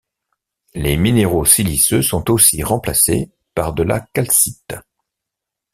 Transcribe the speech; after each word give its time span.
Les 0.73 0.97
minéraux 0.97 1.45
siliceux 1.45 2.01
sont 2.01 2.31
aussi 2.31 2.63
remplacés 2.63 3.29
par 3.53 3.71
de 3.71 3.83
la 3.83 3.99
calcite. 3.99 4.73